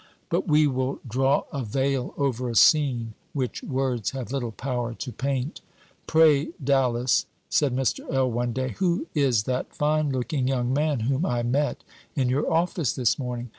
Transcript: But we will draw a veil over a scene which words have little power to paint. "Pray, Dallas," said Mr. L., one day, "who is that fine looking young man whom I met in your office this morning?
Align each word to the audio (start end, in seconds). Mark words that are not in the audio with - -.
But 0.29 0.47
we 0.47 0.65
will 0.65 0.99
draw 1.07 1.43
a 1.53 1.63
veil 1.63 2.15
over 2.17 2.49
a 2.49 2.55
scene 2.55 3.13
which 3.33 3.61
words 3.61 4.09
have 4.17 4.31
little 4.31 4.51
power 4.51 4.95
to 4.95 5.11
paint. 5.11 5.61
"Pray, 6.07 6.53
Dallas," 6.63 7.27
said 7.49 7.75
Mr. 7.75 8.11
L., 8.11 8.31
one 8.31 8.51
day, 8.51 8.69
"who 8.79 9.05
is 9.13 9.43
that 9.43 9.75
fine 9.75 10.09
looking 10.09 10.47
young 10.47 10.73
man 10.73 11.01
whom 11.01 11.23
I 11.23 11.43
met 11.43 11.83
in 12.15 12.29
your 12.29 12.51
office 12.51 12.93
this 12.93 13.19
morning? 13.19 13.49